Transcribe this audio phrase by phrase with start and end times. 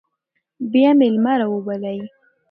[0.71, 1.99] بیا میلمه راوبلئ.